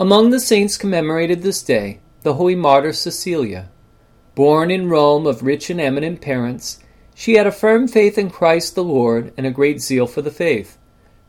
Among 0.00 0.30
the 0.30 0.40
saints 0.40 0.78
commemorated 0.78 1.42
this 1.42 1.62
day, 1.62 2.00
the 2.22 2.32
holy 2.32 2.54
martyr 2.54 2.94
Cecilia. 2.94 3.68
Born 4.34 4.70
in 4.70 4.88
Rome 4.88 5.26
of 5.26 5.42
rich 5.42 5.68
and 5.68 5.78
eminent 5.78 6.22
parents, 6.22 6.78
she 7.14 7.34
had 7.34 7.46
a 7.46 7.52
firm 7.52 7.86
faith 7.86 8.16
in 8.16 8.30
Christ 8.30 8.74
the 8.74 8.82
Lord 8.82 9.30
and 9.36 9.46
a 9.46 9.50
great 9.50 9.82
zeal 9.82 10.06
for 10.06 10.22
the 10.22 10.30
faith. 10.30 10.78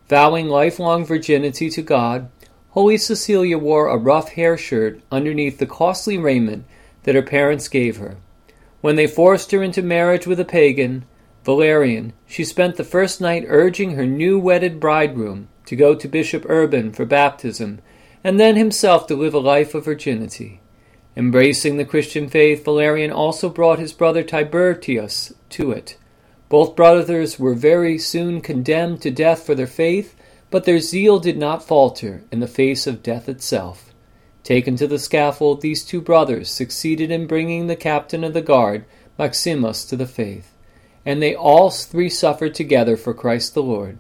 Vowing 0.07 0.47
lifelong 0.47 1.04
virginity 1.04 1.70
to 1.70 1.81
God, 1.81 2.29
Holy 2.70 2.96
Cecilia 2.96 3.57
wore 3.57 3.89
a 3.89 3.97
rough 3.97 4.29
hair 4.29 4.58
shirt 4.58 5.01
underneath 5.12 5.58
the 5.58 5.65
costly 5.65 6.17
raiment 6.17 6.63
that 7.03 7.15
her 7.15 7.22
parents 7.22 7.67
gave 7.67 7.97
her. 7.97 8.15
When 8.79 8.96
they 8.96 9.06
forced 9.06 9.51
her 9.51 9.62
into 9.62 9.81
marriage 9.81 10.26
with 10.26 10.40
a 10.40 10.46
pagan, 10.46 11.03
Valerian, 11.44 12.13
she 12.26 12.46
spent 12.46 12.78
the 12.78 12.85
first 12.85 13.19
night 13.19 13.44
urging 13.49 13.96
her 13.96 14.06
new 14.06 14.40
wedded 14.40 14.79
bridegroom 14.79 15.49
to 15.65 15.76
go 15.76 15.94
to 15.94 16.08
Bishop 16.08 16.45
Urban 16.48 16.94
for 16.94 17.03
baptism, 17.03 17.81
and 18.23 18.40
then 18.40 18.55
himself 18.55 19.08
to 19.08 19.16
live 19.16 19.34
a 19.34 19.40
life 19.40 19.73
of 19.73 19.85
virginity. 19.85 20.62
Embracing 21.16 21.77
the 21.77 21.86
Christian 21.86 22.30
faith, 22.30 22.63
Valerian 22.63 23.12
also 23.12 23.50
brought 23.50 23.80
his 23.80 23.94
brother 23.94 24.23
Tiburtius 24.23 25.34
to 25.50 25.72
it. 25.72 25.98
Both 26.48 26.76
brothers 26.76 27.40
were 27.40 27.54
very 27.54 27.98
soon 27.98 28.41
condemned 28.41 29.02
to 29.02 29.12
death 29.12 29.46
for 29.46 29.55
their 29.55 29.68
faith, 29.68 30.16
but 30.49 30.66
their 30.66 30.80
zeal 30.80 31.20
did 31.20 31.38
not 31.38 31.66
falter 31.66 32.23
in 32.32 32.40
the 32.40 32.48
face 32.48 32.88
of 32.88 33.04
death 33.04 33.27
itself. 33.30 33.94
Taken 34.44 34.76
to 34.77 34.88
the 34.88 34.99
scaffold, 34.99 35.62
these 35.62 35.84
two 35.84 36.02
brothers 36.02 36.49
succeeded 36.49 37.12
in 37.12 37.27
bringing 37.27 37.68
the 37.68 37.76
captain 37.76 38.24
of 38.24 38.34
the 38.34 38.41
guard, 38.41 38.85
Maximus, 39.18 39.85
to 39.85 39.96
the 39.96 40.08
faith, 40.08 40.52
and 41.05 41.22
they 41.22 41.35
all 41.35 41.70
three 41.70 42.10
suffered 42.10 42.55
together 42.55 42.98
for 42.98 43.13
Christ 43.13 43.54
the 43.54 43.63
Lord. 43.63 43.98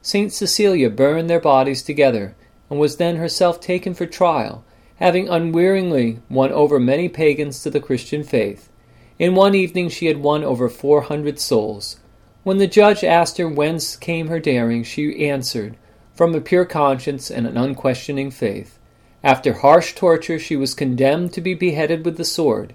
Saint 0.00 0.32
Cecilia 0.32 0.90
burned 0.90 1.28
their 1.28 1.40
bodies 1.40 1.82
together, 1.82 2.34
and 2.72 2.80
was 2.80 2.96
then 2.96 3.16
herself 3.16 3.60
taken 3.60 3.92
for 3.92 4.06
trial, 4.06 4.64
having 4.96 5.28
unwearingly 5.28 6.20
won 6.30 6.50
over 6.52 6.80
many 6.80 7.06
pagans 7.06 7.62
to 7.62 7.68
the 7.68 7.78
Christian 7.78 8.24
faith. 8.24 8.70
In 9.18 9.34
one 9.34 9.54
evening 9.54 9.90
she 9.90 10.06
had 10.06 10.22
won 10.22 10.42
over 10.42 10.70
four 10.70 11.02
hundred 11.02 11.38
souls. 11.38 11.98
When 12.44 12.56
the 12.56 12.66
judge 12.66 13.04
asked 13.04 13.36
her 13.36 13.46
whence 13.46 13.94
came 13.94 14.28
her 14.28 14.40
daring, 14.40 14.84
she 14.84 15.26
answered, 15.26 15.76
from 16.14 16.34
a 16.34 16.40
pure 16.40 16.64
conscience 16.64 17.30
and 17.30 17.46
an 17.46 17.58
unquestioning 17.58 18.30
faith. 18.30 18.78
After 19.22 19.52
harsh 19.52 19.94
torture, 19.94 20.38
she 20.38 20.56
was 20.56 20.72
condemned 20.72 21.34
to 21.34 21.42
be 21.42 21.52
beheaded 21.52 22.06
with 22.06 22.16
the 22.16 22.24
sword. 22.24 22.74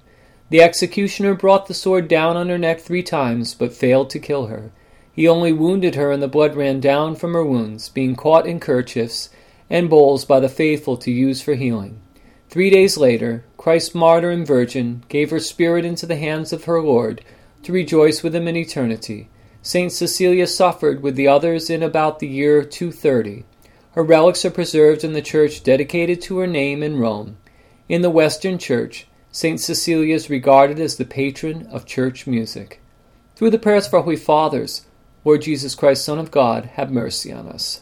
The 0.52 0.62
executioner 0.62 1.34
brought 1.34 1.66
the 1.66 1.74
sword 1.74 2.08
down 2.08 2.38
on 2.38 2.50
her 2.50 2.60
neck 2.60 2.82
three 2.82 3.02
times, 3.02 3.56
but 3.56 3.74
failed 3.74 4.12
to 4.12 4.20
kill 4.20 4.46
her. 4.46 4.72
He 5.12 5.28
only 5.28 5.54
wounded 5.54 5.96
her, 5.96 6.12
and 6.12 6.22
the 6.22 6.28
blood 6.28 6.56
ran 6.56 6.82
down 6.82 7.16
from 7.16 7.34
her 7.34 7.44
wounds, 7.44 7.90
being 7.90 8.16
caught 8.16 8.46
in 8.46 8.60
kerchiefs 8.60 9.32
and 9.70 9.90
bowls 9.90 10.26
by 10.26 10.40
the 10.40 10.50
faithful 10.50 10.98
to 10.98 11.12
use 11.12 11.42
for 11.42 11.56
healing. 11.56 12.02
Three 12.50 12.70
days 12.70 12.98
later, 12.98 13.44
Christ, 13.58 13.94
martyr 13.94 14.30
and 14.30 14.48
virgin, 14.48 15.04
gave 15.10 15.32
her 15.32 15.40
spirit 15.40 15.84
into 15.84 16.06
the 16.06 16.16
hands 16.16 16.54
of 16.54 16.64
her 16.64 16.82
Lord 16.82 17.24
to 17.64 17.74
rejoice 17.74 18.24
with 18.24 18.34
him 18.34 18.48
in 18.48 18.56
eternity. 18.56 19.30
Saint 19.62 19.92
Cecilia 19.92 20.48
suffered 20.48 21.04
with 21.04 21.16
the 21.16 21.28
others 21.28 21.70
in 21.70 21.84
about 21.84 22.20
the 22.20 22.28
year 22.28 22.64
230. 22.64 23.44
Her 23.92 24.04
relics 24.04 24.46
are 24.46 24.52
preserved 24.52 25.04
in 25.04 25.12
the 25.12 25.22
church 25.22 25.64
dedicated 25.64 26.22
to 26.22 26.38
her 26.38 26.48
name 26.48 26.82
in 26.82 26.98
Rome. 26.98 27.38
In 27.90 28.02
the 28.02 28.10
Western 28.10 28.58
Church, 28.58 29.08
Saint 29.32 29.60
Cecilia 29.60 30.16
is 30.16 30.30
regarded 30.30 30.80
as 30.80 30.96
the 30.96 31.06
patron 31.06 31.68
of 31.68 31.86
church 31.86 32.26
music. 32.26 32.82
Through 33.36 33.50
the 33.50 33.60
prayers 33.60 33.88
of 33.88 33.94
our 33.94 34.02
Holy 34.02 34.16
Fathers, 34.16 34.86
Lord 35.26 35.42
Jesus 35.42 35.76
Christ, 35.76 36.06
Son 36.06 36.20
of 36.20 36.32
God, 36.32 36.66
have 36.76 36.92
mercy 36.92 37.34
on 37.34 37.48
us. 37.48 37.82